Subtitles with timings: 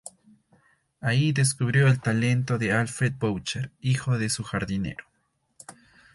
[0.99, 5.05] Allí descubrió el talento de Alfred Boucher, hijo de su jardinero.